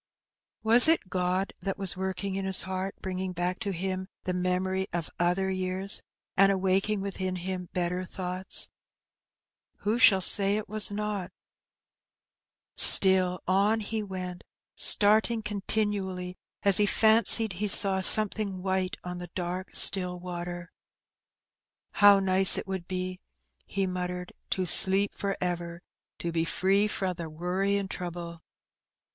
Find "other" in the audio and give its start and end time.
5.19-5.51